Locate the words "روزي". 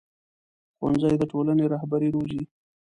2.15-2.41